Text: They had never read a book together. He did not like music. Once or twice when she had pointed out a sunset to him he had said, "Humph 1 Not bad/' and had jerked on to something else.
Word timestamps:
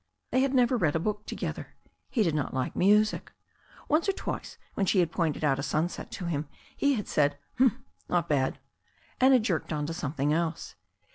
They 0.31 0.39
had 0.41 0.55
never 0.55 0.77
read 0.77 0.95
a 0.95 0.99
book 0.99 1.27
together. 1.27 1.75
He 2.09 2.23
did 2.23 2.33
not 2.33 2.55
like 2.55 2.75
music. 2.75 3.31
Once 3.87 4.09
or 4.09 4.13
twice 4.13 4.57
when 4.73 4.87
she 4.87 4.99
had 4.99 5.11
pointed 5.11 5.43
out 5.43 5.59
a 5.59 5.61
sunset 5.61 6.09
to 6.13 6.25
him 6.25 6.47
he 6.75 6.95
had 6.95 7.07
said, 7.07 7.37
"Humph 7.59 7.73
1 7.73 7.81
Not 8.09 8.27
bad/' 8.27 8.57
and 9.19 9.31
had 9.31 9.43
jerked 9.43 9.71
on 9.71 9.85
to 9.85 9.93
something 9.93 10.33
else. 10.33 10.73